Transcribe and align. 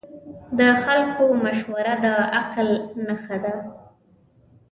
د 0.57 0.59
خلکو 0.83 1.25
مشوره 1.43 1.93
د 2.03 2.05
عقل 2.37 2.69
نښه 3.05 3.37
ده. 3.43 3.55